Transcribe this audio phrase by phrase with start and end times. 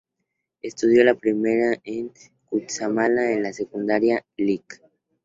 [0.63, 2.11] Estudió la primaria en
[2.47, 3.99] Cutzamala, en la escuela
[4.35, 4.81] "Lic.